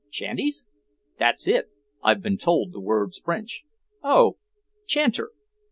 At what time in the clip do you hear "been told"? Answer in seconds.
2.23-2.73